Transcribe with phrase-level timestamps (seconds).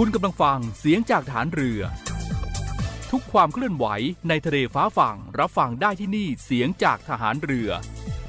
[0.00, 1.80] คุณกำลังฟังเสียงจากฐานเรือ
[3.10, 3.86] ทุกความเคลื่อนไหว
[4.28, 7.70] ในทะเลฟ้าฝั่งรับฟังได้ที่นี่เสียงจากทหารเรือ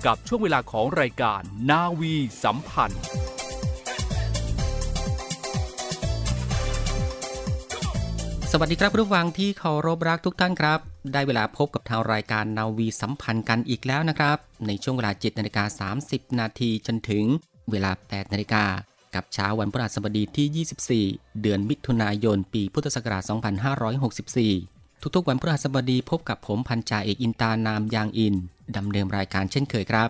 [0.05, 3.03] กับช่วงเวลาของรายการนาวีสัมพันธ์
[8.51, 10.79] สวัสดีครับผู้ฟังที่เคารพรักทุกท่านครับ
[11.13, 17.25] ได้เวลาพบกับทางรายการนาวีสัมพันธ์กันอีกแล้วนะครับ ในช่วงเวลา7นาฬิกา30 นาทีจนถึง
[17.71, 18.65] เวลา8นาฬิกา
[19.17, 23.23] กับเช้าวันพฤหัสบดีที่ 24 เดือนมิถุนายน ปีพุทธศักราช
[24.47, 28.35] 2564 ทุกๆ วันพฤหัสบดีพบกับผมพันจ่าเอกอินตานามยางอิน
[28.77, 30.09] ดำเนินรายการเช่นเคยครับ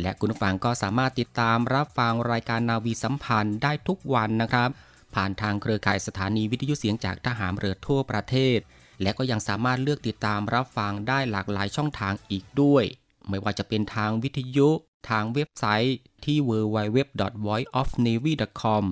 [0.00, 4.70] และคุณผู้ฟังก็สามารถติดตามรับฟังรายการนาวีสัมพันธ์ได้ทุกวันนะครับ
[5.14, 8.58] ผ่านทางเครือข่ายสถานีวิทยุเสียงจากทหารเรือทั่วประเทศ
[9.02, 12.84] และก็ยังสามารถเลือกติดตามรับฟังได้หลากหลายช่องทางอีกด้วย
[13.28, 14.68] ไม่ว่าจะเป็นทางวิทยุ
[15.10, 18.84] ทางเว็บไซต์ที่ www.voiceofnavy.com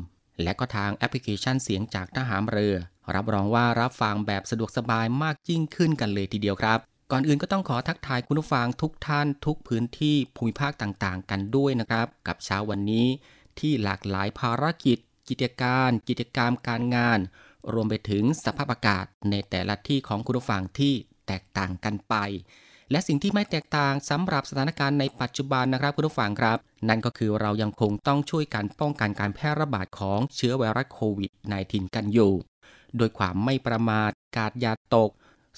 [0.42, 2.76] และก็ทางแอปพลิเคชันเสียงจากทหารเรือ
[3.14, 6.78] รับรองว่ารับฟังแบบสะดวกสบายมากยิ่งขึ้นกันเลยทีเดียวครับ
[7.10, 13.06] ก่อนอื่นก็ต้องขอทักทายคุณผู้ฟังทุกท่านทุกพื้นที่ภูมิภาคต่างๆ กันด้วยนะครับ กับเช้าวันนี้
[13.58, 14.98] ที่หลากหลายภารกิจ
[15.28, 17.18] กิจการ กิจกรรมการงาน
[17.72, 20.94] รวมไปถึงสภาพอากาศในแต่ละที่ของคุณผู้ฟังที่
[21.26, 22.14] แตกต่างกันไป
[22.90, 26.58] และสิ่งที่ไม่แตกต่างสำหรับสถานการณ์ในปัจจุบันนะครับคุณผู้ฟังครับ
[26.88, 31.30] นั่นก็คือเรายังคงต้องช่วยกันป้องกันการแพร่ระบาดของเชื้อไวรัสโควิด
[31.62, 32.32] -19 กันอยู่
[32.96, 35.10] โดยความไม่ประมาทกาดยาตก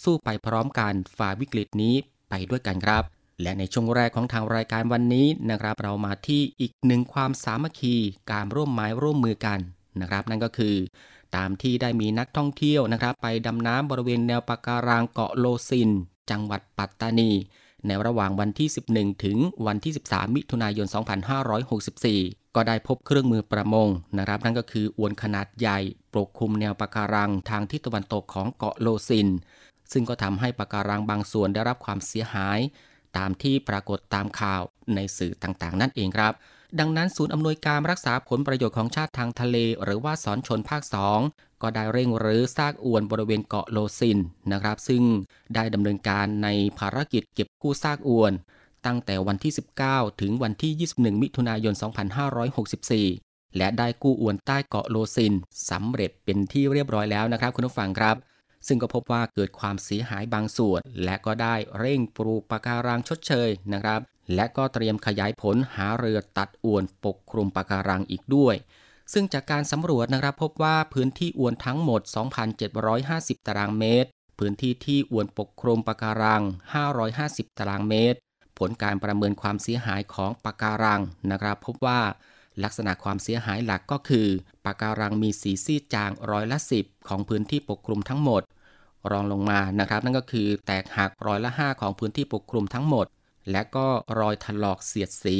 [0.02, 1.94] สู้ไปพร้อมกันฝ่าวิกฤตนี้
[2.30, 3.02] ไปด้วยกันครับ
[3.42, 7.96] และในช่วงแรกของทางรายการวันนี้นะครับ เรามาที่อีกหนึ่งความสามัคคี
[8.32, 9.58] การร่วมไม้ร่วมมือกัน
[10.00, 10.74] นะครับ นั่นก็คือ
[11.36, 15.90] ตามที่ได้มีนักท่องเที่ยวนะครับ ไปดำน้ำบริเวณแนวปะการังเกาะโลซิน
[16.30, 17.30] จังหวัดปัตตานี
[17.86, 20.86] ในระหว่างวันที่ 11 ถึงวันที่ 13 มิถุนายน
[21.70, 25.78] 2564 ก็ได้พบเครื่องมือประมงนะครับนั่นก็คืออวนขนาดใหญ่
[26.14, 29.28] ปกคลุมแนวปะการังทางทิศตะวันตกของเกาะโลซิน
[29.92, 32.58] ซึ่งก็ทำให้ปะการังบางส่วนได้รับความเสียหาย
[33.16, 34.62] ตามที่ปรากฏตามข่าว
[34.94, 36.32] ในสื่อต่างๆ นั่นเองครับ
[36.80, 40.82] ดังนั้นศูนย์อำนวยการรักษาผลประโยชน์ของชาติทางทะเล หรือว่าสอนชนภาค
[41.22, 44.18] 2 ก็ได้เร่งรื้อซากอวนบริเวณเกาะโลซิน
[44.52, 45.02] นะครับ ซึ่ง
[45.54, 46.48] ได้ดำเนินการใน
[46.78, 48.32] ภารกิจเก็บกู้ซากอวน
[48.86, 49.52] ตั้งแต่วันที่
[49.86, 55.34] 19 ถึงวันที่ 21 มิถุนายน 2564 และได้กู้อวนใต้เกาะโลซิน
[55.70, 58.16] สำเร็จเป็นที่เรียบร้อยแล้วนะครับคุณผู้ฟังครับ
[58.66, 64.00] ซึ่งก็พบว่าเกิดความเสียหายบางส่วน และก็ได้เร่งปลูกปะการังชดเชยนะครับ
[64.34, 68.56] และก็เตรียมขยายผลหาเรือตัดอวนปกคลุมปะการังอีกด้วย
[69.12, 72.00] ซึ่งจากการสำรวจนะครับพบว่าพื้นที่อวนทั้งหมด
[72.74, 76.42] 2,750 ตารางเมตร พื้นที่ที่อวนปกคลุมปะการัง
[77.00, 78.18] 550 ตารางเมตร
[78.58, 81.00] ผลการประเมินความเสียหายของปะการัง
[81.30, 82.00] นะครับพบว่า
[82.64, 84.26] ลักษณะความเสียหายหลักก็คือ
[84.64, 88.42] ปะการังมีสีซีดจางร้อยละ 10 ของพื้นที่ปกคลุมทั้งหมด
[89.10, 93.06] รองลงมานะครับ นั่นก็คือแตกหักร้อยละ 5 ของพื้นที่ปกคลุมทั้งหมด
[93.50, 93.86] และก็
[94.18, 95.36] รอยถลอกเสียดสี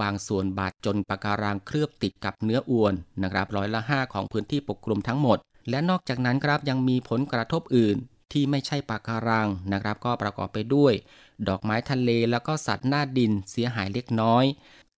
[0.00, 5.38] บางส่วนบาดจนปะการังเคลือบติดกับเนื้ออวนนะครับร้อยละ 5 ของพื้นที่ปกคลุมทั้งหมด
[5.70, 7.96] และนอกจากนั้นครับยังมีผลกระทบอื่น
[8.32, 10.94] ที่ไม่ใช่ปะการังนะครับ ก็ประกอบไปด้วย
[11.48, 14.44] ดอกไม้ทะเลแล้วก็สัตว์หน้าดินเสียหายเล็กน้อย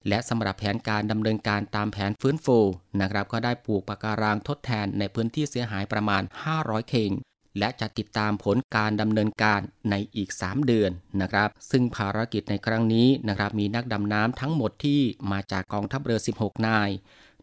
[0.08, 2.58] และสำหรับแผนการดำเนินการตามแผนฟื้นฟู
[3.00, 6.22] นะครับ ก็ได้ปลูกปะการังทดแทนในพื้นที่เสียหายประมาณ
[6.56, 7.10] 500เคง
[7.58, 9.60] และจะติดตามผลการดำเนินการ
[9.90, 15.00] ในอีก 3 เดือนนะครับ ซึ่งภารกิจในครั้งนี้นะครับมีนักดำน้ำทั้งหมดที่
[15.32, 16.90] มาจากกองทัพเรือ 16 นาย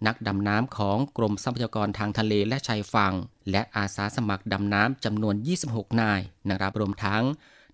[0.07, 3.13] นักดำน้ำของกรมทรัพยากรทางทะเลและชายฝั่ง
[3.51, 5.35] และอาสาสมัครดำน้ำจำนวน
[5.67, 7.23] 26 นายนะครับรวมทั้ง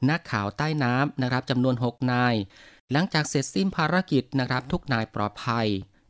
[0.09, 2.35] นักข่าวใต้น้ำนะครับจำนวน 6 นาย
[2.91, 5.67] หลังจากเสร็จสิ้นภารกิจนะครับทุกนายปลอดภัย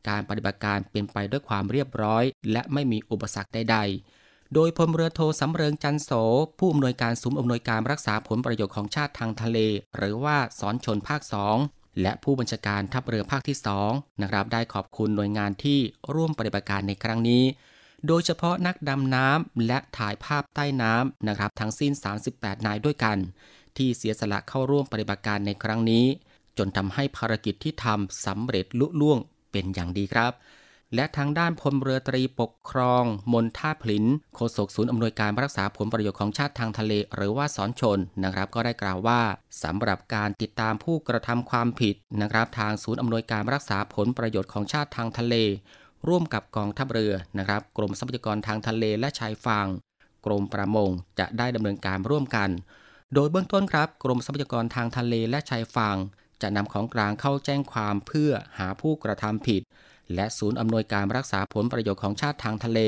[0.09, 4.12] การปฏิบัติการเป็นไปด้วยความเรียบร้อย และไม่มีอุปสรรคใดๆ
[4.53, 6.11] โดยพลเรือโทสำเริงจันโส
[6.59, 9.57] ผู้อำนวยการศูนย์อำนวยการรักษาผลประโยชน์ของชาติทางทะเล
[9.97, 11.57] หรือว่าสอนชนภาคสอง
[12.01, 13.57] และผู้บัญชาการทัพเรือภาคที่
[13.89, 15.79] 2นะครับได้ขอบคุณหน่วยงานที่
[16.15, 17.43] ร่วมปฏิบัติการในครั้งนี้
[18.07, 21.91] โดยเฉพาะนักดำน้ำและถ่ายภาพใต้น้ำนะครับทั้งสิ้น
[22.29, 23.17] 38 นายด้วยกัน
[23.77, 26.05] ที่เสียสละเข้าร่วมปฏิบัติการในครั้งนี้
[26.57, 29.19] จนทำให้ภารกิจที่ทำสำเร็จลุล่วง
[29.51, 30.31] เป็นอย่างดีครับ
[30.95, 33.03] และทางด้านพลเรือตรีปกครอง
[33.33, 34.05] มนท่าพลิน
[34.35, 39.21] โฆษกศูนย์อำนวยการรักษาผลประโยชน์ของชาติทางทะเล หรือว่าสอนชนนะครับ ก็ได้กล่าวว่า
[39.63, 45.35] สำหรับการติดตามผู้กระทำความผิดนะครับ ทางศูนย์อำนวยการรักษาผลประโยชน์ของชาติทางทะเล
[46.07, 49.67] ร่วมกับกองทัพเรือนะครับ กรมทรัพยากรทางทะเลและชายฝั่ง
[50.25, 52.49] กรมประมงจะได้ดำเนินการร่วมกัน
[53.13, 55.97] โดยเบื้องต้นครับ กรมทรัพยากรทางทะเลและชายฝั่ง
[56.41, 59.61] จะนำของกลางเข้าแจ้งความเพื่อหาผู้กระทำผิด
[60.15, 62.79] และศูนย์อำนวยการรักษาผลประโยชน์ของชาติทางทะเล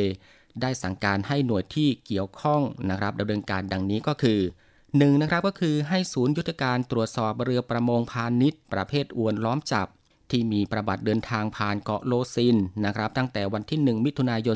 [0.62, 4.40] ได้สั่งการให้หน่วยที่เกี่ยวข้องนะครับดำเนินการดังนี้ก็คือ
[4.76, 9.88] 1นนะครับก็คือให้ศูนย์ยุทธการตรวจสอบเรือประมงพาณิชย์ ประเภทอวนล้อมจับ
[10.32, 14.56] ที่มีประวัติเดินทางผ่านเกาะโลซินนะครับตั้งแต่วันที่ 1 มิถุนายน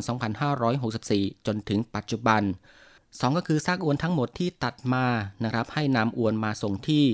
[0.74, 2.42] 2564 จนถึงปัจจุบัน
[2.90, 5.06] 2 ก็คือซากอวนทั้งหมดที่ตัดมา
[5.44, 7.06] นะครับให้นำอวนมาส่งที่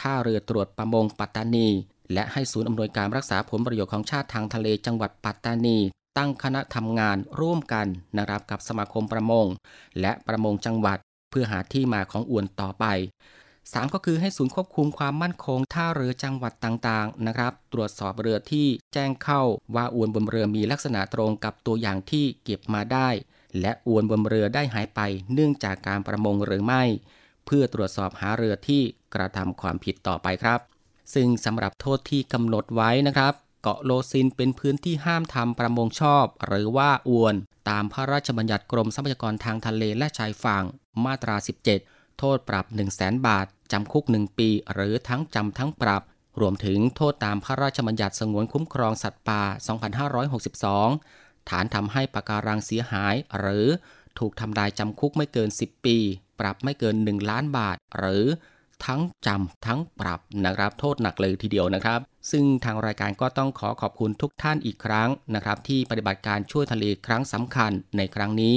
[0.00, 1.68] ท่าเรือตรวจประมงปัตตานี
[2.12, 5.78] และให้ศูนย์อำนวยการรักษาผลประโยชน์ของชาติทางทะเลจังหวัดปัตตานี
[6.18, 7.86] ตั้งคณะทำงานร่วมกัน
[8.18, 9.46] นะครับกับสมาคมประมง
[10.00, 10.98] และประมงจังหวัด
[11.30, 12.86] เพื่อหาที่มาของอวนต่อไป
[13.38, 19.42] 3 ก็คือให้ศูนย์ควบคุมความมั่นคงท่าเรือจังหวัดต่างๆนะครับ ตรวจสอบเรือที่แจ้งเข้า
[19.74, 23.08] ว่าอวนบนเรือมีลักษณะตรงกับตัวอย่างที่เก็บมาได้
[23.60, 25.00] และอวนบนเรือได้หายไป
[25.34, 26.82] เนื่องจากการประมงหรือไม่
[27.46, 28.82] เพื่อตรวจสอบหาเรือที่
[29.14, 30.60] กระทำความผิดต่อไปครับ
[31.14, 37.34] ซึ่งสำหรับโทษที่กำหนดไว้นะครับ เกาะโลซินเป็นพื้นที่ห้ามทำประมงชอบ หรือว่าอวน
[37.70, 40.64] ตามพระราชบัญญัติกรมทรัพยากรทางทะเลและชายฝั่ง
[41.04, 41.36] มาตรา
[41.78, 46.02] 17 โทษปรับ 1 0 0 0 0แบาท จำคุก 1 ปี หรือทั้งจำทั้งปรับ
[46.40, 49.42] รวมถึงโทษตามพระราชบัญญัติสงวนคุ้มครองสัตว์ป่า
[50.26, 53.66] 2562 ฐานทำให้ปะการังเสียหาย หรือ
[54.18, 55.96] ถูกทำลายจำคุกไม่เกิน 10 ปี
[56.40, 58.24] ปรับไม่เกิน 1 ล้านบาท หรือ
[58.86, 68.56] ทั้งจำทั้งปรับนะครับ โทษหนักเลยทีเดียวนะครับ ซึ่งทางรายการก็ต้องขอขอบคุณทุกท่านอีกครั้งนะครับ ที่ปฏิบัติการช่วยทะเลครั้งสำคัญในครั้งนี้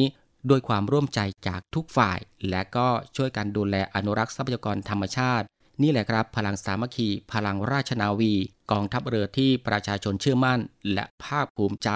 [0.49, 2.19] ด้วยความร่วมใจจากทุกฝ่าย
[2.49, 5.45] และก็ช่วยกันดูแลอนุรักษ์ทรัพยากรธรรมชาติ
[5.81, 8.33] นี่แหละครับ พลังสามัคคี พลังราชนาวี
[8.71, 10.59] กองทัพเรือที่ประชาชนเชื่อมั่น
[10.93, 11.89] และภาคภูมิใจ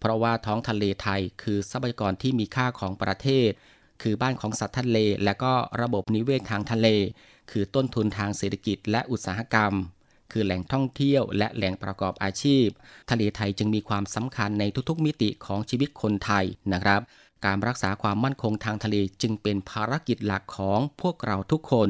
[0.00, 3.50] เพราะว่าท้องทะเลไทยคือทรัพยากรที่มีค่าของประเทศ
[4.02, 5.52] คือบ้านของสัตว์ทะเล และก็
[5.82, 6.88] ระบบนิเวศทางทะเล
[7.50, 9.72] คือต้นทุนทางเศรษฐกิจและอุตสาหกรรม
[10.32, 12.66] คือแหล่งท่องเที่ยวและแหล่งประกอบอาชีพ
[13.10, 17.00] ทะเลไทยจึงมีความสำคัญในทุกๆ มิติของชีวิตคนไทยนะครับ
[17.46, 21.88] การรักษาความมั่นคงทางทะเลจึงเป็นภารกิจหลักของพวกเราทุกคน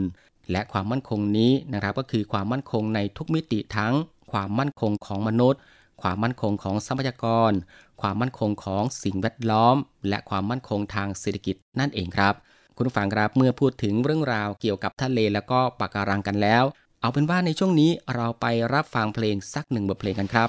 [0.50, 3.94] และความมั่นคงนี้นะครับก็คือความมั่นคงในทุกมิติทั้ง
[4.32, 5.60] ความมั่นคงของมนุษย์
[6.02, 7.52] ความมั่นคงของทรัพยากร
[8.00, 9.76] ความมั่นคงของสิ่งแวดล้อม
[10.08, 12.34] และความมั่นคงทางเศรษฐกิจนั่นเองครับ
[12.76, 16.64] คุณผู้ฟังครับเมื่อพูดถึงเรื่องราวเกี่ยวกับทะเลแล้วก็ปะการังกันแล้ว
[17.00, 20.48] เอาเป็นว่าในช่วงนี้เราไปรับฟังเพลงสักหนึ่งบทเพลงกันครับ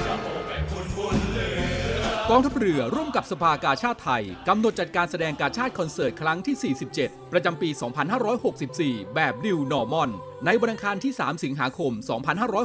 [2.33, 7.69] กองทัพเรือร่วมกับสภากาชาติไทย กำหนดจัดการแสดงกาชาติคอนเสิร์ตครั้งที่ 47 ประจำปี
[8.41, 10.09] 2564 แบบ New Normal
[10.45, 11.91] ในวันอังคารที่ 3 สิงหาคม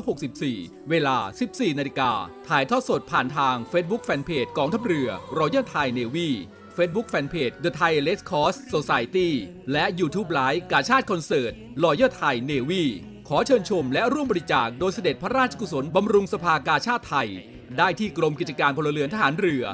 [0.09, 1.17] 2564 เวลา
[1.49, 2.11] 14 นาฬิกา
[2.49, 5.09] ถ่ายทอดสดผ่านทาง Facebook Fanpage กองทัพเรือ
[5.39, 6.29] Royal Thai Navy
[6.77, 9.29] Facebook Fanpage The Thai Red Cross Society
[9.73, 11.53] และ YouTube Live กาชาติคอนเสิร์ต
[11.85, 12.85] Royal Thai Navy
[13.29, 17.31] ขอเชิญชมและร่วมบริจาคโดยเสด็จพระราชกุศลบำรุงสภากาชาติไทย
[17.79, 19.65] ได้ที่กรมกิจการพลเรือนทหารเรือ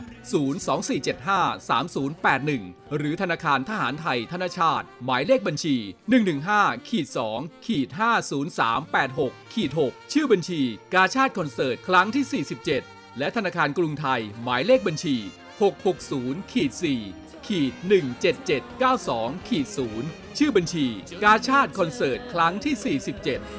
[0.82, 5.76] 024753081 หรือธนาคารทหารไทยธนชาติ หมายเลขบัญชี
[6.32, 7.06] 115ขีด
[7.36, 7.88] 2ขีด
[8.70, 10.62] 50386ขีด6ชื่อบัญชี
[10.94, 12.44] กาชาติคอนเสิร์ต ครั้งที่
[12.84, 15.16] 47 และธนาคารกรุงไทย หมายเลขบัญชี
[15.84, 16.70] 660ขีด
[17.10, 17.72] 4ขีด
[18.60, 19.66] 17792ขีด
[19.98, 20.86] 0 ชื่อบัญชี
[21.24, 22.98] กาชาติคอนเสิร์ตครั้งที่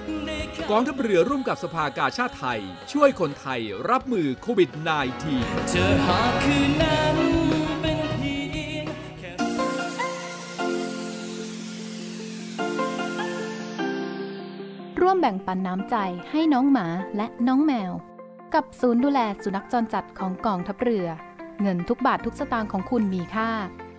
[0.10, 2.60] 47 กองทัพเรือร่วมกับสภากาชาติไทย
[2.92, 4.70] ช่วยคนไทยรับมือโควิด
[5.20, 7.18] -19 เจอหาคืนนั้น
[7.82, 8.36] เป็นเพี
[8.74, 8.86] ยง
[9.20, 9.32] แค่
[15.02, 15.96] ร่วมแบ่งปันน้ำใจ
[16.32, 16.88] ให้น้องหมา
[17.18, 17.92] และน้องแมว
[18.54, 21.08] กับศูนย์ดูแลสุนัขจรจัดของกองทัพเรือ
[21.62, 23.52] เงินทุกบาททุกสตางค์ของคุณมีค่า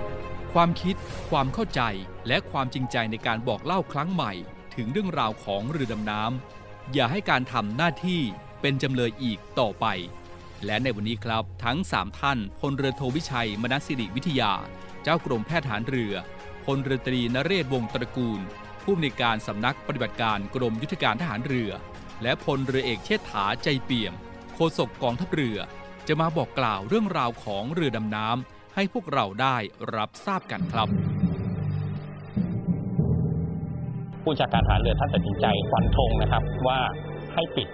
[0.53, 0.97] ความคิด
[1.31, 1.83] ความเข้าใจ
[2.29, 4.33] และความจริงใจในการบอกเล่าครั้งใหม่
[4.77, 8.21] ถึงเรื่องราวของเรือดำน้ำอย่าให้การทำหน้าที่
[8.61, 9.87] เป็นจำเลยอีกต่อไป
[10.67, 14.53] และในวันนี้ครับทั้ง 3 ท่านพลเรือโทวิชัย มนัสสิริวิทยา
[15.03, 16.15] เจ้ากรมแพทย์ฐานเรือ
[16.69, 18.41] พลเรือตรีนเรศวงศ์ตระกูล
[18.83, 21.71] ผู้อำนวยการสำนักปฏิบัติการกรมยุทธการทหารเรือ
[22.23, 24.15] และพลเรือเอกเชษฐาใจเปี่ยม
[24.55, 25.59] โฆษกกองทัพเรือ
[26.09, 29.57] จะมาบอกกล่าวเรื่องราวของเรือดำน้ำให้พวกเราได้
[29.97, 30.89] รับทราบกันครับ
[34.23, 36.81] ผู้จัดการทหารเรือท่านตัดสินใจฟันธงนะครับว่า
[37.35, 37.69] ให้ปิด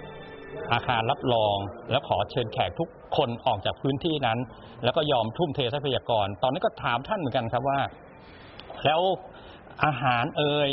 [0.71, 1.57] อาคารรับรอง
[1.91, 4.39] แล้วขอเชิญแขกทุกคนออกจากพื้นที่นั้น
[4.83, 7.79] แล้วก็ยอมทุ่มเททรัพยากร ตอนนี้ก็ถามท่านเหมือนกันครับว่า
[8.85, 9.01] แล้ว
[9.85, 10.69] อาหารเอ่ย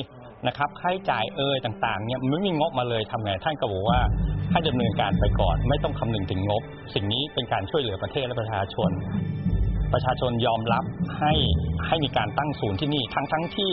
[0.46, 4.00] นะครับค่าใช้จ่ายเอ่ยต่างๆเนี่ยไม่มีงบมาเลยทำไงท่านก็บอกว่า
[4.52, 6.62] ให้ดำเนินการไปก่อน ไม่ต้องคำนึงถึงงบ
[6.94, 8.90] สิ่งนี้เป็นการช่วยเหลือประเทศและประชาชน
[9.92, 10.84] ประชาชนยอมรับ
[11.18, 11.32] ให้
[11.86, 13.72] ให้มีการตั้งศูนย์ที่นี่ทั้งทั้งที่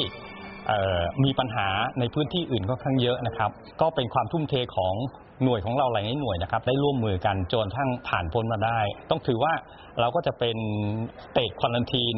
[1.24, 1.68] มีปัญหา
[2.00, 3.52] ในพื้นที่อื่นค่อนข้างเยอะนะครับ
[3.82, 4.96] ก็เป็นความทุ่มเทของ
[5.44, 8.80] หน่วยของเราหลายหน่วยนะครับ ได้ร่วมมือกันจนทั้งผ่านพ้นมาได้
[9.10, 9.54] ต้องถือว่า
[10.00, 10.58] เราก็จะเป็น
[11.24, 12.16] สเตทควอนตีน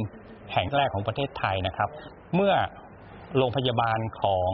[0.53, 1.89] แห่งแรกของประเทศไทยนะครับ
[2.35, 2.53] เมื่อ
[3.37, 4.49] โรงพยาบาลของ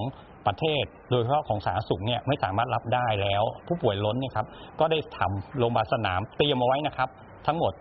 [0.48, 4.48] ประเทศ โดยเฉพาะของสาธารณสุขเนี่ยไม่สามารถรับได้แล้ว ผู้ป่วยล้นเนี่ยครับ
[4.80, 7.10] ก็ได้ทำโรงพยาบาลสนามเตรียมเอาไว้นะครับ
[7.48, 7.74] ทั้งหมด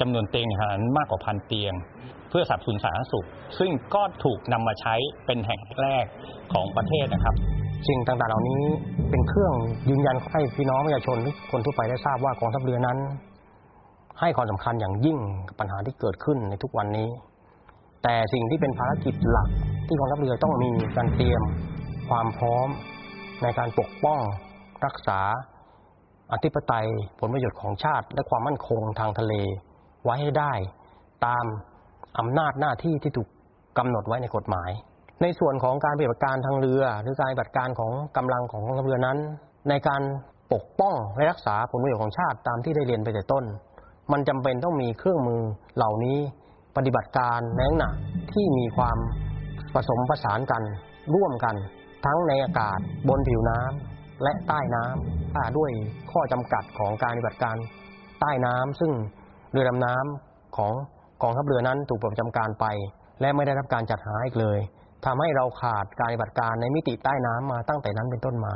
[0.00, 1.74] จำนวนเตียงขนาดนั้นมากกว่าพันเตียง
[2.30, 3.26] เพื่อสับสนุนสาธารณสุข
[3.58, 4.94] ซึ่งก็ถูกนำมาใช้
[5.26, 6.04] เป็นแห่งแรก
[6.52, 7.34] ของประเทศนะครับ
[7.88, 8.62] สิ่งต่างๆ เหล่านี้
[9.10, 9.54] เป็นเครื่อง
[9.90, 11.16] ยืนยันให้พี่น้องประชาชน
[11.50, 12.98] คนทั่วไปได้ทราบว่ากองทัพเรือนั้น
[14.20, 17.08] ให้ความสำคัญอย่างยิ่งกับปัญหาที่เกิดขึ้นในทุกวันนี้
[18.02, 19.48] แต่สิ่งที่เป็นภารกิจหลัก
[19.86, 21.42] ที่กองทัพเรือต้องมีการเตรียม
[22.08, 22.68] ความพร้อม
[23.42, 24.20] ในการปกป้อง
[24.86, 25.20] รักษา
[26.32, 26.86] อธิปไตย
[27.18, 29.34] ผลประโยชน์ของชาติ และความมั่นคงทางทะเล
[30.04, 30.52] ไว้ให้ได้
[31.26, 31.44] ตาม
[32.18, 33.28] อำนาจหน้าที่ที่ถูก
[33.78, 34.70] กำหนดไว้ในกฎหมาย
[35.22, 39.18] ในส่วนของการปฏิบัติการทางเรือ หรือการปฏิบัติการของกำลังของกองทัพเรือนั้น
[39.68, 40.02] ในการ
[40.52, 43.44] ปกป้องและรักษาผลประโยชน์ของชาติตามที่ได้เรียนไปแต่ต้น
[44.12, 45.42] มันจำเป็นต้องมีเครื่องมือ
[45.76, 46.18] เหล่านี้
[46.76, 47.90] ปฏิบัติการในลักษณะ
[48.32, 48.98] ที่มีความ
[49.74, 50.62] ผสมผสานกัน
[51.14, 51.56] ร่วมกัน
[52.04, 55.70] ทั้งในอากาศบนผิวน้ำและใต้น้ำอ่าด้วย
[56.12, 57.56] ข้อจำกัดของการปฏิบัติการ
[58.20, 58.92] ใต้น้ำซึ่ง
[59.52, 60.72] เรือดำน้ำของ
[61.22, 62.66] กองทัพเรือนั้นถูกประจำการไป
[63.20, 64.58] และไม่ได้รับการจัดหาอีกเลย
[65.06, 68.54] ทำให้เราขาดการปฏิบัติการในมิติใต้น้ำมาตั้งแต่นั้นเป็นต้นมา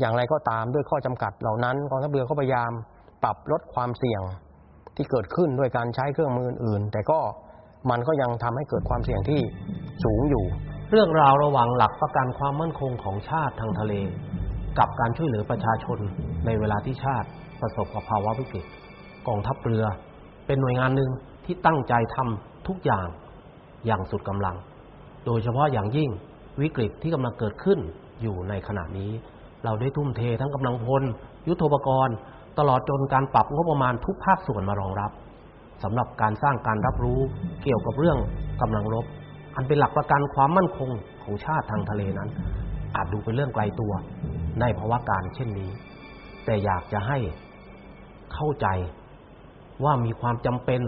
[0.00, 2.70] อย่างไรก็ตามด้วยข้อจำกัดเหล่านั้นกองทัพเรือก็พยายาม
[3.22, 4.22] ปรับลดความเสี่ยง
[4.96, 7.18] ที่เกิดขึ้นด้วยการใช้เครื่องมืออื่นๆแต่ก็
[7.90, 9.40] มันก็ยังทำให้เกิดความเสี่ยงที่
[10.04, 10.44] สูงอยู่
[10.90, 13.92] เรื่องราวระหว่างหลักประกันความมั่นคงของชาติทางทะเล
[14.78, 15.98] กับการช่วยเหลือประชาชน
[16.46, 17.28] ในเวลาที่ชาติ
[17.60, 18.64] ประสบกับภาวะวิกฤต
[19.28, 19.84] กองทัพเรือ
[20.46, 21.10] เป็นหน่วยงานหนึ่ง
[21.44, 23.06] ที่ตั้งใจทำทุกอย่าง
[23.86, 24.56] อย่างสุดกำลัง
[25.26, 26.10] โดยเฉพาะอย่างยิ่ง
[26.60, 27.78] วิกฤตที่กำลังเกิดขึ้น
[28.22, 29.10] อยู่ในขณะนี้
[29.64, 31.02] เราได้ทุ่มเททั้งกำลังพล
[31.48, 32.16] ยุทโธปกรณ์
[32.58, 35.10] ตลอดจนการปรับงบประมาณทุกภาคส่วนมารองรับ
[35.82, 37.20] สำหรับการสร้างการรับรู้
[37.62, 38.18] เกี่ยวกับเรื่อง
[38.62, 39.04] กำลังรบ
[39.56, 40.90] อันเป็นหลักประกันความมั่นคง
[41.22, 42.28] ของชาติทางทะเลนั้น
[42.96, 43.92] อาจดูเป็นเรื่องไกลตัว
[44.60, 45.70] ในภาวะการเช่นนี้
[46.44, 47.18] แต่อยากจะให้
[48.34, 48.66] เข้าใจ
[49.84, 50.80] ว่ามีความจำเป็น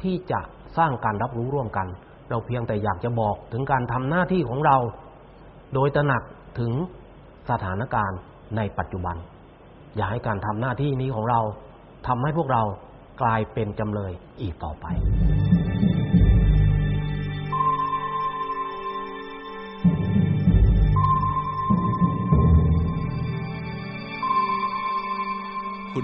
[0.00, 0.40] ที่จะ
[0.76, 1.86] สร้างการรับรู้ร่วมกัน
[2.28, 4.76] เราเพียงแต่อยากจะบอกถึงการทำหน้าที่ของเรา
[5.74, 6.22] โดยตระหนัก
[6.58, 6.72] ถึง
[7.50, 8.18] สถานการณ์
[8.56, 9.16] ในปัจจุบัน
[9.96, 11.40] อย่าให้การทำหน้าที่นี้ของเรา
[12.06, 12.62] ทำให้พวกเรา
[13.22, 14.86] กลายเป็นจำเลยอีกต่อไป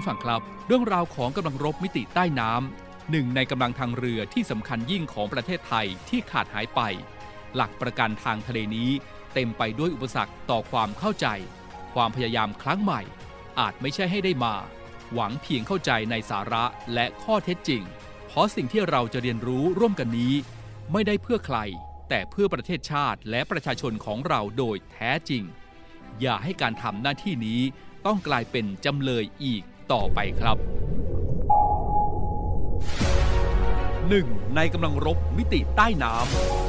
[0.01, 6.81] คุณฝั่งครับ เรื่องราวของกำลังรบมิติใต้น้ำหนึ่งในกำลังทางเรือที่สำคัญยิ่งของประเทศไทยที่ขาดหายไป
[7.55, 8.91] หลักประกันทางทะเลนี้
[9.35, 11.27] เต็มไปด้วยอุปสรรคต่อความเข้าใจ
[11.95, 13.01] ความพยายามครั้งใหม่
[13.61, 14.55] อาจไม่ใช่ให้ได้มา
[15.15, 17.83] หวังเพียงเข้าใจในสาระและข้อเท็จจริง
[18.27, 20.35] เพราะสิ่งที่เราจะเรียนรู้ร่วมกันนี้
[20.93, 21.59] ไม่ได้เพื่อใคร
[22.09, 25.43] แต่เพื่อประเทศชาติและประชาชนของเราโดยแท้จริง
[26.21, 27.61] อย่าให้การทำหน้าที่นี้
[28.07, 30.57] ต้องกลายเป็นจำเลยอีก ต่อไปครับ
[34.17, 34.57] 1.
[34.57, 36.15] ในกำลังรบมิติใต้น้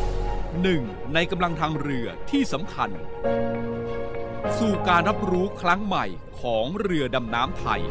[0.03, 2.89] ำหนึ่งในกำลังทางเรือที่สำคัญ
[4.59, 6.05] สู่การรับรู้ครั้งใหม่
[6.41, 7.81] ของเรือดำน้ำไทย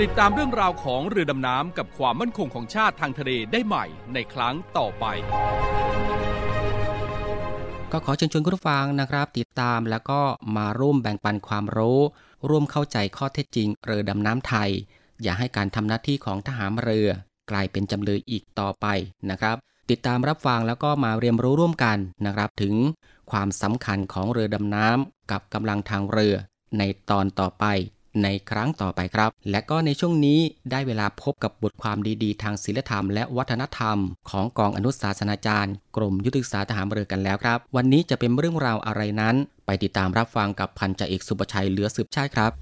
[0.00, 5.04] ติดตามเรื่องราวของเรือดำน้ำกับความมั่นคงของชาติทางทะเลได้ใหม่ในครั้งต่อไป
[7.92, 10.20] ก็ขอเชิญชวนคุณผู้ฟังนะครับ ติดตามแล้วก็
[10.56, 12.00] มาร่วมแบ่งปันความรู้
[12.48, 14.70] ร่วมเข้าใจข้อเท็จจริงเรือดำน้ำไทย
[15.22, 17.08] อย่าให้การทำหน้าที่ของทหารเรือ
[17.50, 18.86] กลายเป็นจำเลยอีกต่อไป
[19.30, 19.56] นะครับ
[19.90, 22.74] ติดตามรับฟังแล้วก็มาเรียนรู้ร่วมกันนะครับ ถึง
[23.30, 26.34] ความสำคัญของเรือดำน้ำกับกำลังทางเรือ
[26.78, 27.64] ในตอนต่อไป
[28.22, 33.98] ในครั้งต่อไปครับ และก็ในช่วงนี้ได้เวลาพบกับบทความดีๆ ทางศิลธรรมและวัฒนธรรม
[34.30, 39.34] ของกองอนุศาสนาจารย์ กรมยุทธศึกษาทหารเรือกันแล้วครับ วันนี้จะเป็นเรื่องราวอะไรนั้น
[39.66, 42.52] ไปติดตามรับฟังกับพันจ่าเอกสุประชัยเหลือสืบชาติครับ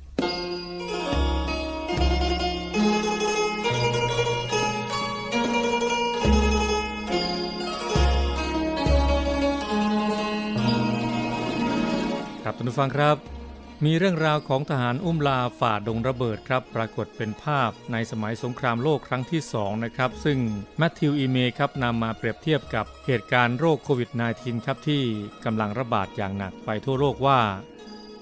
[12.44, 13.39] คคุณผู้ฟังครับ
[13.86, 20.38] มีเรื่องราวของทหารอุ้มลาฝ่าดงระเบิดครับ ปรากฏเป็นภาพในสมัยสงครามโลกครั้งที่ 2 นะครับ ซึ่ง
[20.78, 25.02] แมทธิวอีเมครับนำมาเปรียบเทียบกับเหตุการณ์โรคโควิด -19 ครับที่
[25.44, 27.40] กำลังระบาดอย่างหนักไปทั่วโลกว่า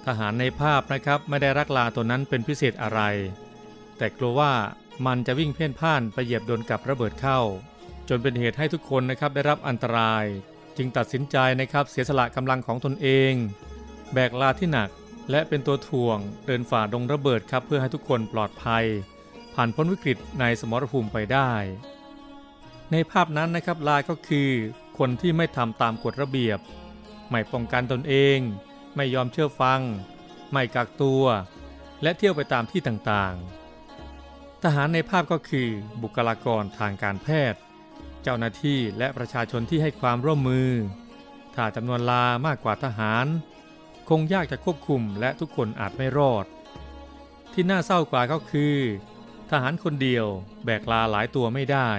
[0.06, 3.00] ทหารในภาพนะครับไม่ได้รักลาตัวนั้นเป็นพิเศษอะไร
[3.98, 4.52] แต่กลัวว่า
[5.06, 7.40] มันจะวิ่งเพ่นพ่านไปเหยียบโดนกับระเบิดเข้า
[8.08, 10.24] จนเป็นเหตุให้ทุกคนนะครับได้รับอันตราย
[10.76, 13.32] จึงตัดสินใจนะครับเสียสละกำลังของตนเอง
[14.12, 14.88] แบกลาที่หนัก
[15.30, 18.84] และเป็นตัวถ่วงเดินฝ่าดงระเบิดครับเพื่อให้ทุกคนปลอดภัย
[19.54, 21.50] ผ่านพ้นวิกฤตในสมรภูมิไปได้
[22.92, 24.50] ในภาพนั้นนะครับลาก็คือ
[24.98, 26.58] คนที่ไม่ทำตามกฎระเบียบ
[27.30, 28.38] ไม่ป้องกันตนเอง
[28.96, 29.80] ไม่ยอมเชื่อฟัง
[30.52, 31.24] ไม่กักตัว
[32.02, 35.68] และเที่ยวไปตามที่ต่างๆ ทหารในภาพก็คือ
[36.02, 37.60] บุคลากรทางการแพทย์
[38.22, 40.70] เจ้าหน้าที่และประชาชนที่ให้ความร่วมมือ
[41.54, 43.26] ถ้าจำนวนลามากกว่าทหาร
[44.08, 46.46] คงยากจะควบคุมและทุกคนอาจไม่รอด
[47.52, 48.76] ที่น่าเศร้ากว่าก็คือ
[49.50, 50.26] ทหารคนเดียว
[50.64, 51.90] แบกลาหลายตัวไม่ได้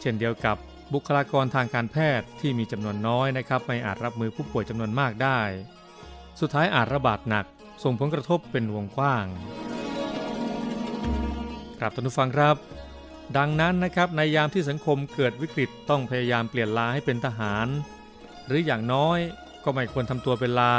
[0.00, 0.56] เช่นเดียวกับ
[0.92, 5.40] บุคลากรทางการแพทย์ที่มีจำนวนน้อยนะครับ ไม่อาจรับมือผู้ป่วยจำนวนมากได้
[6.40, 7.46] สุดท้ายอาจระบาดหนัก
[7.82, 9.26] ส่งผลกระทบเป็นวงกว้าง
[11.78, 12.56] ครับท่านผู้ฟังครับ
[13.36, 17.66] ดังนั้นนะครับในยามที่สังคมเกิดวิกฤตต้องพยายามเปลี่ยนลาให้เป็นทหาร
[18.46, 19.18] หรืออย่างน้อย
[19.64, 20.76] ก็ไม่ควรทำตัวเป็นลา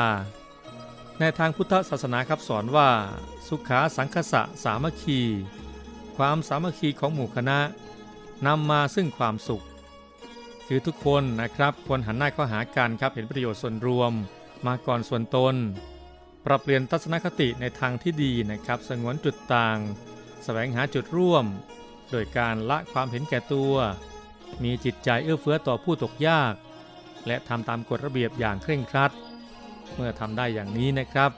[1.19, 2.89] ในทางพุทธศาสนาครับสอนว่า
[3.47, 5.19] สุขาสังคสะสามัคคี
[6.17, 7.59] ความสามัคคีของหมู่คณะ
[8.47, 9.63] นำมาซึ่งความสุข
[10.67, 14.11] คือทุกคนนะครับควรหันหน้าเข้าหากันครับเห็นประโยชน์ส่วนรวม
[14.67, 15.55] มาก่อนส่วนตน
[16.45, 19.77] ปรับเปลี่ยนทัศนคติในทางที่ดีนะครับ สงวนจุดต่าง
[20.43, 21.45] แสวงหาจุดร่วม
[22.11, 23.73] โดยการละความเห็นแก่ตัว
[24.63, 26.53] มีจิตใจเอื้อเฟื้อต่อผู้ตกยาก
[27.27, 29.11] และทำตามกฎระเบียบอย่างเคร่งครัด
[29.95, 31.31] เมื่อทำได้อย่างนี้นะครับ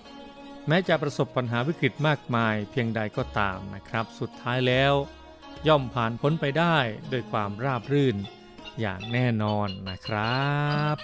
[0.68, 4.94] แม้จะประสบปัญหาวิกฤตมากมายเพียงใดก็ตามนะครับ สุดท้ายแล้ว
[5.68, 6.78] ย่อมผ่านพ้นไปได้
[7.12, 8.16] ด้วยความราบรื่น
[8.82, 10.56] อย่างแน่นอนนะครั
[10.94, 10.96] บ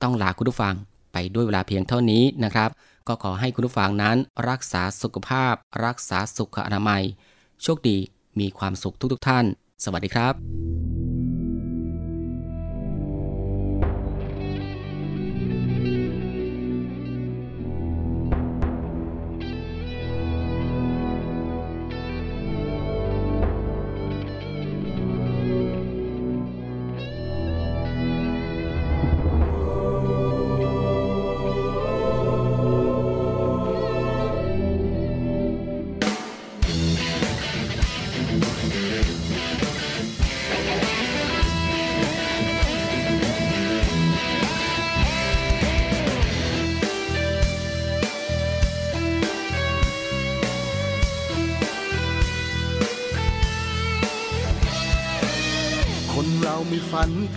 [0.03, 0.75] ต้องลาคุณผู้ฟัง
[1.13, 2.71] ไปด้วยเวลาเพียงเท่านี้นะครับ
[3.09, 4.17] ก็ขอให้คุณผู้ฟังนั้น
[4.51, 7.03] รักษาสุขภาพ รักษาสุขอนามัย
[7.63, 7.99] โชคดี
[8.41, 9.45] มีความสุขทุกๆทท่าน
[9.85, 10.94] สวัสดีครับ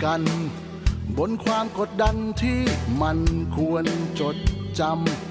[0.04, 0.22] กัน
[1.18, 2.60] บนความกดดันที่
[3.02, 3.18] มัน
[3.56, 3.84] ควร
[4.20, 4.36] จด
[4.80, 4.82] จ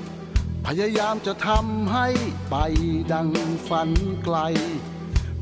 [0.09, 2.07] ำ พยายามจะทำให้
[2.49, 2.55] ไป
[3.13, 3.29] ดัง
[3.67, 3.89] ฝัน
[4.23, 4.37] ไกล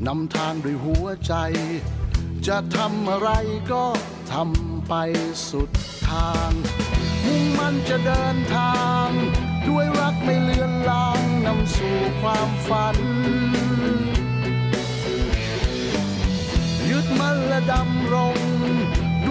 [0.06, 1.34] นำทางด้วยหัวใจ
[2.46, 3.30] จะทำอะไร
[3.72, 3.84] ก็
[4.32, 4.94] ทำไป
[5.50, 5.70] สุด
[6.08, 6.50] ทาง
[7.24, 9.08] มุ่งมันจะเดินทาง
[9.68, 12.96] ด้วยรักไม่เลือนลางนำสู่ความฝัน
[16.90, 18.45] ยึดมันและดำรง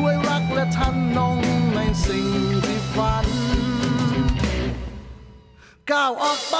[0.06, 1.40] ด้วยรักและทันนง
[1.76, 2.28] ในสิ่ง
[2.66, 3.28] ที่ฝัน
[5.92, 6.56] ก้าวออกไป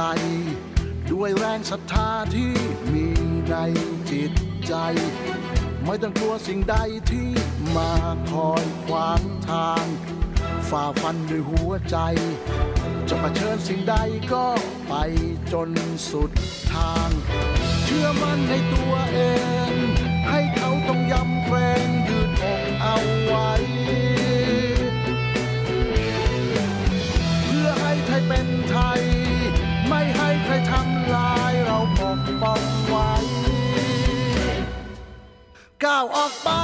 [0.00, 0.10] ใจ
[1.12, 2.52] ด้วยแรงศรัทธาที่
[2.92, 3.06] มี
[3.50, 3.56] ใน
[4.10, 4.32] จิต
[4.66, 4.74] ใจ
[5.84, 6.76] ไม่ต้องกลัวสิ่งใด
[7.10, 7.28] ที่
[7.76, 7.92] มา
[8.30, 9.84] คอยขวางทาง
[10.68, 11.96] ฝ่าฟันด้วยหัวใจ
[13.08, 13.94] จะมาเชิญสิ่งใด
[14.32, 14.46] ก็
[14.88, 14.94] ไป
[15.52, 15.70] จน
[16.10, 16.30] สุด
[16.72, 17.08] ทาง
[17.84, 19.18] เชื่อมั่นในตัวเอ
[19.56, 19.57] ง
[35.84, 36.57] ก้า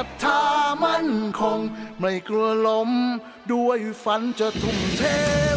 [0.00, 0.42] ศรัทธา
[0.84, 1.58] มั่นคง
[2.00, 2.90] ไม่กลัวล้ม
[3.52, 5.02] ด้วยฝันจะทุ่มเท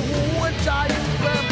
[0.09, 0.69] หัวใจ
[1.19, 1.50] เริ่ม